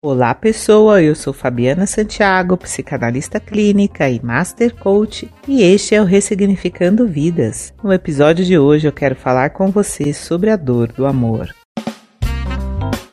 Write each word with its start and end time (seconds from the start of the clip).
Olá, 0.00 0.32
pessoa. 0.32 1.02
Eu 1.02 1.16
sou 1.16 1.32
Fabiana 1.32 1.84
Santiago, 1.84 2.56
psicanalista 2.56 3.40
clínica 3.40 4.08
e 4.08 4.24
master 4.24 4.72
coach, 4.76 5.28
e 5.48 5.60
este 5.60 5.92
é 5.92 6.00
o 6.00 6.04
Ressignificando 6.04 7.04
Vidas. 7.04 7.74
No 7.82 7.92
episódio 7.92 8.44
de 8.44 8.56
hoje 8.56 8.86
eu 8.86 8.92
quero 8.92 9.16
falar 9.16 9.50
com 9.50 9.72
você 9.72 10.14
sobre 10.14 10.50
a 10.50 10.56
dor 10.56 10.92
do 10.92 11.04
amor. 11.04 11.52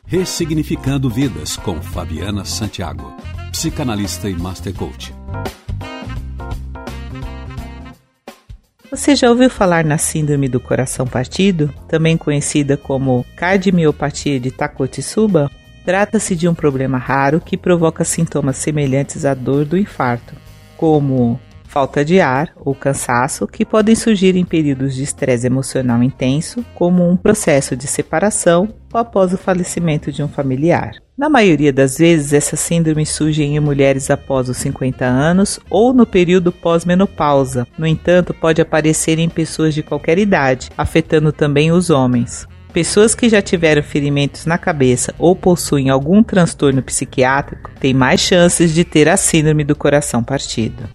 Ressignificando 0.06 1.10
Vidas 1.10 1.56
com 1.56 1.82
Fabiana 1.82 2.44
Santiago, 2.44 3.12
psicanalista 3.50 4.30
e 4.30 4.34
master 4.34 4.72
coach. 4.72 5.12
Você 8.92 9.16
já 9.16 9.28
ouviu 9.28 9.50
falar 9.50 9.84
na 9.84 9.98
síndrome 9.98 10.48
do 10.48 10.60
coração 10.60 11.04
partido, 11.04 11.74
também 11.88 12.16
conhecida 12.16 12.76
como 12.76 13.26
cardiomiopatia 13.34 14.38
de 14.38 14.52
Takotsuba? 14.52 15.50
Trata-se 15.86 16.34
de 16.34 16.48
um 16.48 16.54
problema 16.54 16.98
raro 16.98 17.40
que 17.40 17.56
provoca 17.56 18.04
sintomas 18.04 18.56
semelhantes 18.56 19.24
à 19.24 19.34
dor 19.34 19.64
do 19.64 19.78
infarto, 19.78 20.34
como 20.76 21.38
falta 21.62 22.04
de 22.04 22.20
ar 22.20 22.52
ou 22.56 22.74
cansaço, 22.74 23.46
que 23.46 23.64
podem 23.64 23.94
surgir 23.94 24.34
em 24.34 24.44
períodos 24.44 24.96
de 24.96 25.04
estresse 25.04 25.46
emocional 25.46 26.02
intenso, 26.02 26.64
como 26.74 27.08
um 27.08 27.16
processo 27.16 27.76
de 27.76 27.86
separação 27.86 28.68
ou 28.92 28.98
após 28.98 29.32
o 29.32 29.38
falecimento 29.38 30.10
de 30.10 30.24
um 30.24 30.28
familiar. 30.28 30.96
Na 31.16 31.28
maioria 31.28 31.72
das 31.72 31.98
vezes, 31.98 32.32
essa 32.32 32.56
síndrome 32.56 33.06
surge 33.06 33.44
em 33.44 33.60
mulheres 33.60 34.10
após 34.10 34.48
os 34.48 34.56
50 34.56 35.04
anos 35.04 35.60
ou 35.70 35.92
no 35.92 36.04
período 36.04 36.50
pós-menopausa. 36.50 37.64
No 37.78 37.86
entanto, 37.86 38.34
pode 38.34 38.60
aparecer 38.60 39.20
em 39.20 39.28
pessoas 39.28 39.72
de 39.72 39.84
qualquer 39.84 40.18
idade, 40.18 40.68
afetando 40.76 41.30
também 41.30 41.70
os 41.70 41.90
homens. 41.90 42.48
Pessoas 42.76 43.14
que 43.14 43.26
já 43.26 43.40
tiveram 43.40 43.82
ferimentos 43.82 44.44
na 44.44 44.58
cabeça 44.58 45.14
ou 45.18 45.34
possuem 45.34 45.88
algum 45.88 46.22
transtorno 46.22 46.82
psiquiátrico 46.82 47.70
têm 47.80 47.94
mais 47.94 48.20
chances 48.20 48.74
de 48.74 48.84
ter 48.84 49.08
a 49.08 49.16
síndrome 49.16 49.64
do 49.64 49.74
coração 49.74 50.22
partido. 50.22 50.86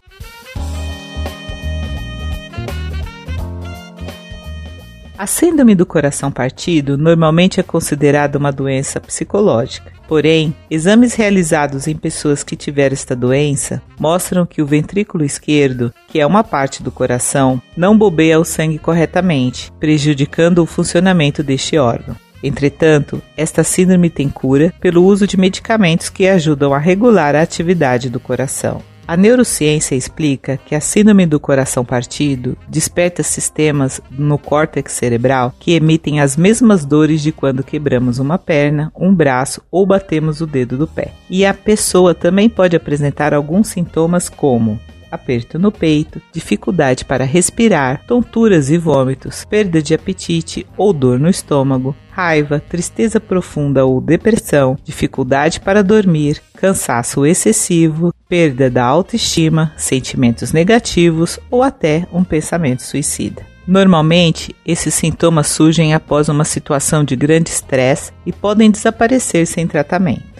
A 5.21 5.27
síndrome 5.27 5.75
do 5.75 5.85
coração 5.85 6.31
partido 6.31 6.97
normalmente 6.97 7.59
é 7.59 7.63
considerada 7.63 8.39
uma 8.39 8.51
doença 8.51 8.99
psicológica. 8.99 9.93
Porém, 10.07 10.51
exames 10.67 11.13
realizados 11.13 11.87
em 11.87 11.95
pessoas 11.95 12.43
que 12.43 12.55
tiveram 12.55 12.93
esta 12.93 13.15
doença 13.15 13.83
mostram 13.99 14.47
que 14.47 14.63
o 14.63 14.65
ventrículo 14.65 15.23
esquerdo, 15.23 15.93
que 16.07 16.19
é 16.19 16.25
uma 16.25 16.43
parte 16.43 16.81
do 16.81 16.91
coração, 16.91 17.61
não 17.77 17.95
bombeia 17.95 18.39
o 18.39 18.43
sangue 18.43 18.79
corretamente, 18.79 19.71
prejudicando 19.79 20.57
o 20.57 20.65
funcionamento 20.65 21.43
deste 21.43 21.77
órgão. 21.77 22.15
Entretanto, 22.43 23.21
esta 23.37 23.63
síndrome 23.63 24.09
tem 24.09 24.27
cura 24.27 24.73
pelo 24.81 25.05
uso 25.05 25.27
de 25.27 25.37
medicamentos 25.37 26.09
que 26.09 26.27
ajudam 26.27 26.73
a 26.73 26.79
regular 26.79 27.35
a 27.35 27.43
atividade 27.43 28.09
do 28.09 28.19
coração. 28.19 28.81
A 29.11 29.17
neurociência 29.17 29.93
explica 29.93 30.55
que 30.55 30.73
a 30.73 30.79
síndrome 30.79 31.25
do 31.25 31.37
coração 31.37 31.83
partido 31.83 32.57
desperta 32.69 33.21
sistemas 33.21 33.99
no 34.09 34.37
córtex 34.37 34.93
cerebral 34.93 35.53
que 35.59 35.73
emitem 35.73 36.21
as 36.21 36.37
mesmas 36.37 36.85
dores 36.85 37.21
de 37.21 37.33
quando 37.33 37.61
quebramos 37.61 38.19
uma 38.19 38.37
perna, 38.37 38.89
um 38.95 39.13
braço 39.13 39.61
ou 39.69 39.85
batemos 39.85 40.39
o 40.39 40.47
dedo 40.47 40.77
do 40.77 40.87
pé. 40.87 41.11
E 41.29 41.45
a 41.45 41.53
pessoa 41.53 42.15
também 42.15 42.47
pode 42.47 42.73
apresentar 42.73 43.33
alguns 43.33 43.67
sintomas 43.67 44.29
como 44.29 44.79
aperto 45.11 45.59
no 45.59 45.71
peito, 45.71 46.21
dificuldade 46.31 47.05
para 47.05 47.25
respirar, 47.25 48.03
tonturas 48.07 48.69
e 48.69 48.77
vômitos, 48.77 49.45
perda 49.45 49.81
de 49.81 49.93
apetite 49.93 50.65
ou 50.77 50.93
dor 50.93 51.19
no 51.19 51.29
estômago, 51.29 51.95
raiva, 52.11 52.59
tristeza 52.59 53.19
profunda 53.19 53.85
ou 53.85 53.99
depressão, 53.99 54.77
dificuldade 54.83 55.59
para 55.59 55.83
dormir, 55.83 56.41
cansaço 56.55 57.25
excessivo, 57.25 58.13
perda 58.27 58.69
da 58.69 58.83
autoestima, 58.83 59.73
sentimentos 59.75 60.51
negativos 60.51 61.39
ou 61.49 61.63
até 61.63 62.07
um 62.11 62.23
pensamento 62.23 62.81
suicida. 62.81 63.51
Normalmente, 63.67 64.55
esses 64.65 64.93
sintomas 64.93 65.47
surgem 65.47 65.93
após 65.93 66.29
uma 66.29 66.43
situação 66.43 67.03
de 67.03 67.15
grande 67.15 67.49
estresse 67.49 68.11
e 68.25 68.31
podem 68.31 68.71
desaparecer 68.71 69.45
sem 69.45 69.67
tratamento. 69.67 70.30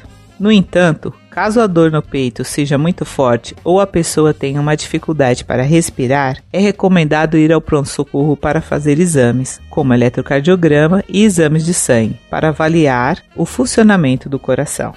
No 0.42 0.52
entanto, 0.52 1.14
caso 1.30 1.62
a 1.62 1.68
dor 1.68 1.92
no 1.92 2.02
peito 2.02 2.44
seja 2.44 2.76
muito 2.76 3.06
forte 3.06 3.56
ou 3.64 3.80
a 3.80 3.86
pessoa 3.86 4.34
tenha 4.34 4.60
uma 4.60 4.76
dificuldade 4.76 5.46
para 5.46 5.62
respirar, 5.62 6.42
é 6.52 6.60
recomendado 6.60 7.38
ir 7.38 7.54
ao 7.54 7.62
pronto-socorro 7.62 8.36
para 8.36 8.60
fazer 8.60 9.00
exames, 9.00 9.62
como 9.70 9.94
eletrocardiograma 9.94 11.04
e 11.08 11.24
exames 11.24 11.64
de 11.64 11.76
sangue, 11.76 12.20
para 12.28 12.48
avaliar 12.48 13.20
o 13.36 13.46
funcionamento 13.46 14.28
do 14.28 14.40
coração. 14.40 14.96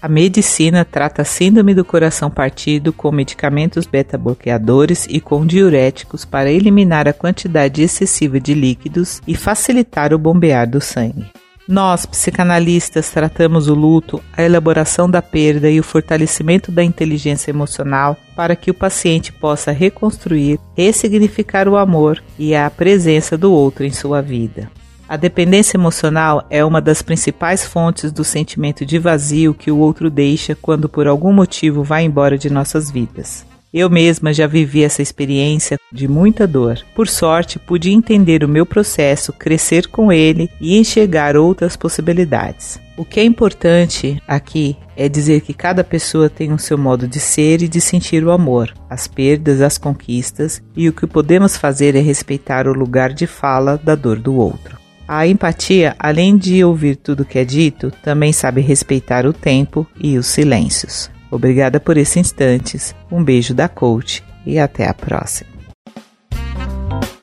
A 0.00 0.08
medicina 0.08 0.84
trata 0.84 1.22
a 1.22 1.24
síndrome 1.24 1.74
do 1.74 1.84
coração 1.84 2.30
partido 2.30 2.92
com 2.92 3.10
medicamentos 3.10 3.84
beta-bloqueadores 3.84 5.06
e 5.10 5.20
com 5.20 5.44
diuréticos 5.44 6.24
para 6.24 6.52
eliminar 6.52 7.08
a 7.08 7.12
quantidade 7.12 7.82
excessiva 7.82 8.38
de 8.38 8.54
líquidos 8.54 9.20
e 9.26 9.34
facilitar 9.34 10.14
o 10.14 10.18
bombear 10.18 10.70
do 10.70 10.80
sangue. 10.80 11.26
Nós, 11.66 12.06
psicanalistas, 12.06 13.10
tratamos 13.10 13.68
o 13.68 13.74
luto, 13.74 14.22
a 14.32 14.42
elaboração 14.42 15.10
da 15.10 15.20
perda 15.20 15.68
e 15.68 15.80
o 15.80 15.82
fortalecimento 15.82 16.70
da 16.70 16.82
inteligência 16.82 17.50
emocional 17.50 18.16
para 18.36 18.56
que 18.56 18.70
o 18.70 18.74
paciente 18.74 19.32
possa 19.32 19.72
reconstruir, 19.72 20.60
ressignificar 20.76 21.68
o 21.68 21.76
amor 21.76 22.22
e 22.38 22.54
a 22.54 22.70
presença 22.70 23.36
do 23.36 23.52
outro 23.52 23.84
em 23.84 23.90
sua 23.90 24.22
vida. 24.22 24.70
A 25.08 25.16
dependência 25.16 25.78
emocional 25.78 26.46
é 26.50 26.62
uma 26.62 26.82
das 26.82 27.00
principais 27.00 27.64
fontes 27.64 28.12
do 28.12 28.22
sentimento 28.22 28.84
de 28.84 28.98
vazio 28.98 29.54
que 29.54 29.70
o 29.70 29.78
outro 29.78 30.10
deixa 30.10 30.54
quando 30.54 30.86
por 30.86 31.06
algum 31.06 31.32
motivo 31.32 31.82
vai 31.82 32.04
embora 32.04 32.36
de 32.36 32.50
nossas 32.50 32.90
vidas. 32.90 33.46
Eu 33.72 33.88
mesma 33.88 34.34
já 34.34 34.46
vivi 34.46 34.84
essa 34.84 35.00
experiência 35.00 35.78
de 35.90 36.06
muita 36.06 36.46
dor. 36.46 36.78
Por 36.94 37.08
sorte, 37.08 37.58
pude 37.58 37.90
entender 37.90 38.44
o 38.44 38.48
meu 38.48 38.66
processo, 38.66 39.32
crescer 39.32 39.86
com 39.86 40.12
ele 40.12 40.50
e 40.60 40.78
enxergar 40.78 41.38
outras 41.38 41.74
possibilidades. 41.74 42.78
O 42.96 43.04
que 43.04 43.20
é 43.20 43.24
importante 43.24 44.22
aqui 44.28 44.76
é 44.94 45.08
dizer 45.08 45.40
que 45.40 45.54
cada 45.54 45.82
pessoa 45.82 46.28
tem 46.28 46.52
o 46.52 46.58
seu 46.58 46.76
modo 46.76 47.08
de 47.08 47.20
ser 47.20 47.62
e 47.62 47.68
de 47.68 47.80
sentir 47.80 48.24
o 48.24 48.30
amor, 48.30 48.74
as 48.90 49.06
perdas, 49.06 49.62
as 49.62 49.78
conquistas, 49.78 50.62
e 50.76 50.86
o 50.86 50.92
que 50.92 51.06
podemos 51.06 51.56
fazer 51.56 51.94
é 51.94 52.00
respeitar 52.00 52.66
o 52.66 52.74
lugar 52.74 53.12
de 53.14 53.26
fala 53.26 53.78
da 53.78 53.94
dor 53.94 54.18
do 54.18 54.34
outro. 54.34 54.87
A 55.08 55.26
empatia, 55.26 55.96
além 55.98 56.36
de 56.36 56.62
ouvir 56.62 56.96
tudo 56.96 57.24
que 57.24 57.38
é 57.38 57.44
dito, 57.44 57.90
também 58.02 58.30
sabe 58.30 58.60
respeitar 58.60 59.24
o 59.24 59.32
tempo 59.32 59.86
e 59.98 60.18
os 60.18 60.26
silêncios. 60.26 61.10
Obrigada 61.30 61.80
por 61.80 61.96
esses 61.96 62.18
instantes. 62.18 62.94
Um 63.10 63.24
beijo 63.24 63.54
da 63.54 63.70
coach 63.70 64.22
e 64.44 64.58
até 64.58 64.86
a 64.86 64.92
próxima. 64.92 65.48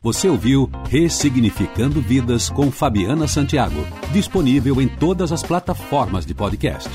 Você 0.01 0.28
ouviu 0.28 0.69
Ressignificando 0.90 2.01
Vidas 2.01 2.50
com 2.50 2.72
Fabiana 2.72 3.28
Santiago, 3.28 3.85
disponível 4.12 4.81
em 4.81 4.88
todas 4.88 5.31
as 5.31 5.44
plataformas 5.44 6.25
de 6.25 6.34
podcast. 6.34 6.90